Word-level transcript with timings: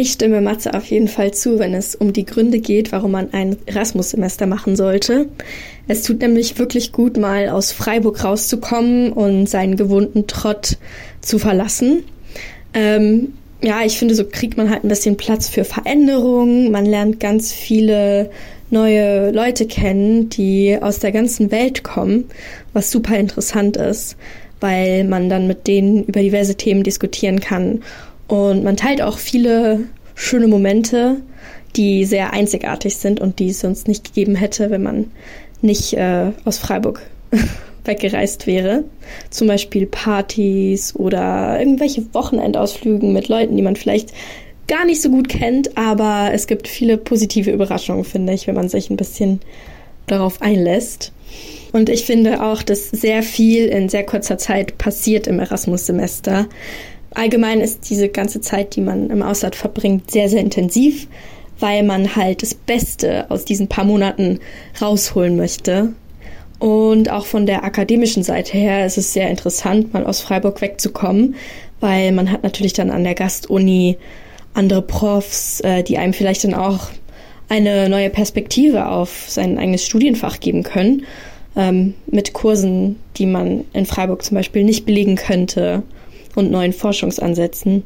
Ich 0.00 0.12
stimme 0.12 0.40
Matze 0.40 0.72
auf 0.72 0.86
jeden 0.86 1.08
Fall 1.08 1.34
zu, 1.34 1.58
wenn 1.58 1.74
es 1.74 1.94
um 1.94 2.14
die 2.14 2.24
Gründe 2.24 2.58
geht, 2.58 2.90
warum 2.90 3.10
man 3.10 3.34
ein 3.34 3.58
Erasmus-Semester 3.66 4.46
machen 4.46 4.74
sollte. 4.74 5.28
Es 5.88 6.04
tut 6.04 6.22
nämlich 6.22 6.58
wirklich 6.58 6.90
gut, 6.90 7.18
mal 7.18 7.50
aus 7.50 7.70
Freiburg 7.70 8.24
rauszukommen 8.24 9.12
und 9.12 9.46
seinen 9.46 9.76
gewohnten 9.76 10.26
Trott 10.26 10.78
zu 11.20 11.38
verlassen. 11.38 12.02
Ähm, 12.72 13.34
ja, 13.60 13.82
ich 13.84 13.98
finde, 13.98 14.14
so 14.14 14.24
kriegt 14.24 14.56
man 14.56 14.70
halt 14.70 14.84
ein 14.84 14.88
bisschen 14.88 15.18
Platz 15.18 15.50
für 15.50 15.64
Veränderungen. 15.64 16.72
Man 16.72 16.86
lernt 16.86 17.20
ganz 17.20 17.52
viele 17.52 18.30
neue 18.70 19.32
Leute 19.32 19.66
kennen, 19.66 20.30
die 20.30 20.78
aus 20.80 21.00
der 21.00 21.12
ganzen 21.12 21.50
Welt 21.50 21.84
kommen, 21.84 22.24
was 22.72 22.90
super 22.90 23.18
interessant 23.18 23.76
ist, 23.76 24.16
weil 24.60 25.04
man 25.04 25.28
dann 25.28 25.46
mit 25.46 25.66
denen 25.66 26.04
über 26.04 26.22
diverse 26.22 26.54
Themen 26.54 26.84
diskutieren 26.84 27.40
kann 27.40 27.82
und 28.30 28.62
man 28.62 28.76
teilt 28.76 29.02
auch 29.02 29.18
viele 29.18 29.80
schöne 30.14 30.46
Momente, 30.46 31.16
die 31.74 32.04
sehr 32.04 32.32
einzigartig 32.32 32.96
sind 32.96 33.20
und 33.20 33.40
die 33.40 33.48
es 33.48 33.58
sonst 33.58 33.88
nicht 33.88 34.04
gegeben 34.04 34.36
hätte, 34.36 34.70
wenn 34.70 34.84
man 34.84 35.10
nicht 35.62 35.94
äh, 35.94 36.30
aus 36.44 36.58
Freiburg 36.58 37.02
weggereist 37.84 38.46
wäre. 38.46 38.84
Zum 39.30 39.48
Beispiel 39.48 39.84
Partys 39.86 40.94
oder 40.94 41.58
irgendwelche 41.58 42.06
Wochenendausflügen 42.14 43.12
mit 43.12 43.26
Leuten, 43.26 43.56
die 43.56 43.62
man 43.62 43.74
vielleicht 43.74 44.10
gar 44.68 44.84
nicht 44.84 45.02
so 45.02 45.10
gut 45.10 45.28
kennt, 45.28 45.76
aber 45.76 46.30
es 46.32 46.46
gibt 46.46 46.68
viele 46.68 46.98
positive 46.98 47.50
Überraschungen, 47.50 48.04
finde 48.04 48.32
ich, 48.32 48.46
wenn 48.46 48.54
man 48.54 48.68
sich 48.68 48.90
ein 48.90 48.96
bisschen 48.96 49.40
darauf 50.06 50.40
einlässt. 50.40 51.10
Und 51.72 51.88
ich 51.88 52.04
finde 52.04 52.44
auch, 52.44 52.62
dass 52.62 52.90
sehr 52.90 53.24
viel 53.24 53.66
in 53.66 53.88
sehr 53.88 54.06
kurzer 54.06 54.38
Zeit 54.38 54.78
passiert 54.78 55.26
im 55.26 55.40
Erasmus-Semester. 55.40 56.46
Allgemein 57.14 57.60
ist 57.60 57.90
diese 57.90 58.08
ganze 58.08 58.40
Zeit, 58.40 58.76
die 58.76 58.80
man 58.80 59.10
im 59.10 59.22
Ausland 59.22 59.56
verbringt, 59.56 60.10
sehr, 60.10 60.28
sehr 60.28 60.40
intensiv, 60.40 61.08
weil 61.58 61.82
man 61.82 62.16
halt 62.16 62.42
das 62.42 62.54
Beste 62.54 63.30
aus 63.30 63.44
diesen 63.44 63.68
paar 63.68 63.84
Monaten 63.84 64.38
rausholen 64.80 65.36
möchte. 65.36 65.92
Und 66.58 67.10
auch 67.10 67.26
von 67.26 67.46
der 67.46 67.64
akademischen 67.64 68.22
Seite 68.22 68.56
her 68.56 68.86
ist 68.86 68.98
es 68.98 69.12
sehr 69.12 69.28
interessant, 69.28 69.92
mal 69.92 70.06
aus 70.06 70.20
Freiburg 70.20 70.60
wegzukommen, 70.60 71.34
weil 71.80 72.12
man 72.12 72.30
hat 72.30 72.42
natürlich 72.42 72.74
dann 72.74 72.90
an 72.90 73.04
der 73.04 73.14
Gastuni 73.14 73.96
andere 74.54 74.82
Profs, 74.82 75.60
äh, 75.60 75.82
die 75.82 75.98
einem 75.98 76.12
vielleicht 76.12 76.44
dann 76.44 76.54
auch 76.54 76.90
eine 77.48 77.88
neue 77.88 78.10
Perspektive 78.10 78.88
auf 78.88 79.24
sein 79.28 79.58
eigenes 79.58 79.84
Studienfach 79.84 80.38
geben 80.38 80.62
können, 80.62 81.04
ähm, 81.56 81.94
mit 82.06 82.32
Kursen, 82.32 83.00
die 83.16 83.26
man 83.26 83.64
in 83.72 83.86
Freiburg 83.86 84.22
zum 84.22 84.36
Beispiel 84.36 84.62
nicht 84.62 84.86
belegen 84.86 85.16
könnte 85.16 85.82
und 86.34 86.50
neuen 86.50 86.72
Forschungsansätzen. 86.72 87.84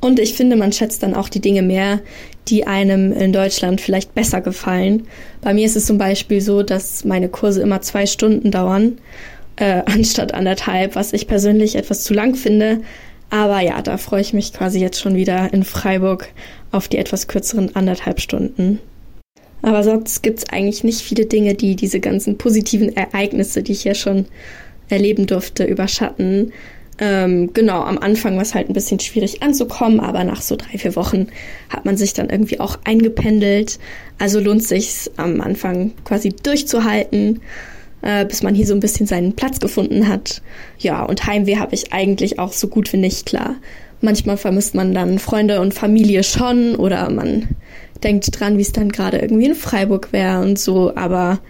Und 0.00 0.18
ich 0.18 0.34
finde, 0.34 0.56
man 0.56 0.72
schätzt 0.72 1.04
dann 1.04 1.14
auch 1.14 1.28
die 1.28 1.40
Dinge 1.40 1.62
mehr, 1.62 2.00
die 2.48 2.66
einem 2.66 3.12
in 3.12 3.32
Deutschland 3.32 3.80
vielleicht 3.80 4.14
besser 4.14 4.40
gefallen. 4.40 5.06
Bei 5.40 5.54
mir 5.54 5.64
ist 5.64 5.76
es 5.76 5.86
zum 5.86 5.96
Beispiel 5.96 6.40
so, 6.40 6.64
dass 6.64 7.04
meine 7.04 7.28
Kurse 7.28 7.62
immer 7.62 7.80
zwei 7.82 8.06
Stunden 8.06 8.50
dauern, 8.50 8.98
äh, 9.56 9.82
anstatt 9.86 10.34
anderthalb, 10.34 10.96
was 10.96 11.12
ich 11.12 11.28
persönlich 11.28 11.76
etwas 11.76 12.02
zu 12.02 12.14
lang 12.14 12.34
finde. 12.34 12.80
Aber 13.30 13.60
ja, 13.60 13.80
da 13.80 13.96
freue 13.96 14.20
ich 14.20 14.32
mich 14.32 14.52
quasi 14.52 14.80
jetzt 14.80 15.00
schon 15.00 15.14
wieder 15.14 15.52
in 15.54 15.64
Freiburg 15.64 16.28
auf 16.72 16.88
die 16.88 16.98
etwas 16.98 17.28
kürzeren 17.28 17.74
anderthalb 17.76 18.20
Stunden. 18.20 18.80
Aber 19.62 19.84
sonst 19.84 20.22
gibt 20.22 20.38
es 20.38 20.48
eigentlich 20.48 20.82
nicht 20.82 21.00
viele 21.00 21.26
Dinge, 21.26 21.54
die 21.54 21.76
diese 21.76 22.00
ganzen 22.00 22.36
positiven 22.36 22.94
Ereignisse, 22.96 23.62
die 23.62 23.72
ich 23.72 23.84
ja 23.84 23.94
schon 23.94 24.26
erleben 24.88 25.26
durfte, 25.26 25.64
überschatten. 25.64 26.52
Ähm, 27.04 27.52
genau, 27.52 27.82
am 27.82 27.98
Anfang 27.98 28.36
war 28.36 28.42
es 28.42 28.54
halt 28.54 28.70
ein 28.70 28.74
bisschen 28.74 29.00
schwierig 29.00 29.42
anzukommen, 29.42 29.98
aber 29.98 30.22
nach 30.22 30.40
so 30.40 30.54
drei, 30.54 30.78
vier 30.78 30.94
Wochen 30.94 31.26
hat 31.68 31.84
man 31.84 31.96
sich 31.96 32.12
dann 32.12 32.30
irgendwie 32.30 32.60
auch 32.60 32.78
eingependelt. 32.84 33.80
Also 34.20 34.38
lohnt 34.38 34.62
sich 34.62 35.10
am 35.16 35.40
Anfang 35.40 35.90
quasi 36.04 36.28
durchzuhalten, 36.28 37.40
äh, 38.02 38.24
bis 38.24 38.44
man 38.44 38.54
hier 38.54 38.68
so 38.68 38.74
ein 38.74 38.78
bisschen 38.78 39.08
seinen 39.08 39.32
Platz 39.32 39.58
gefunden 39.58 40.06
hat. 40.06 40.42
Ja, 40.78 41.02
und 41.02 41.26
Heimweh 41.26 41.56
habe 41.56 41.74
ich 41.74 41.92
eigentlich 41.92 42.38
auch 42.38 42.52
so 42.52 42.68
gut 42.68 42.92
wie 42.92 42.98
nicht 42.98 43.26
klar. 43.26 43.56
Manchmal 44.00 44.36
vermisst 44.36 44.76
man 44.76 44.94
dann 44.94 45.18
Freunde 45.18 45.60
und 45.60 45.74
Familie 45.74 46.22
schon 46.22 46.76
oder 46.76 47.10
man 47.10 47.48
denkt 48.04 48.38
dran, 48.38 48.58
wie 48.58 48.62
es 48.62 48.70
dann 48.70 48.92
gerade 48.92 49.18
irgendwie 49.18 49.46
in 49.46 49.56
Freiburg 49.56 50.12
wäre 50.12 50.40
und 50.40 50.56
so, 50.56 50.94
aber 50.94 51.40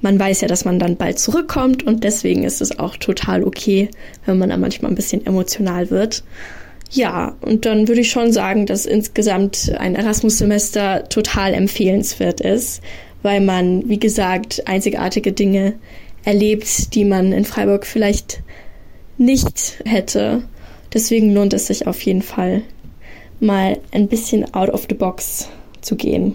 man 0.00 0.18
weiß 0.18 0.42
ja, 0.42 0.48
dass 0.48 0.64
man 0.64 0.78
dann 0.78 0.96
bald 0.96 1.18
zurückkommt 1.18 1.82
und 1.84 2.04
deswegen 2.04 2.44
ist 2.44 2.60
es 2.60 2.78
auch 2.78 2.96
total 2.96 3.44
okay, 3.44 3.88
wenn 4.24 4.38
man 4.38 4.50
da 4.50 4.56
manchmal 4.56 4.90
ein 4.90 4.96
bisschen 4.96 5.24
emotional 5.24 5.90
wird. 5.90 6.22
Ja, 6.90 7.34
und 7.40 7.66
dann 7.66 7.88
würde 7.88 8.02
ich 8.02 8.10
schon 8.10 8.32
sagen, 8.32 8.66
dass 8.66 8.86
insgesamt 8.86 9.72
ein 9.78 9.96
Erasmus-Semester 9.96 11.08
total 11.08 11.54
empfehlenswert 11.54 12.40
ist, 12.40 12.80
weil 13.22 13.40
man, 13.40 13.88
wie 13.88 13.98
gesagt, 13.98 14.62
einzigartige 14.66 15.32
Dinge 15.32 15.74
erlebt, 16.24 16.94
die 16.94 17.04
man 17.04 17.32
in 17.32 17.44
Freiburg 17.44 17.86
vielleicht 17.86 18.42
nicht 19.18 19.82
hätte. 19.84 20.42
Deswegen 20.92 21.32
lohnt 21.32 21.54
es 21.54 21.66
sich 21.66 21.86
auf 21.86 22.00
jeden 22.02 22.22
Fall, 22.22 22.62
mal 23.40 23.78
ein 23.90 24.08
bisschen 24.08 24.54
out 24.54 24.68
of 24.68 24.86
the 24.88 24.94
box 24.94 25.48
zu 25.80 25.96
gehen. 25.96 26.34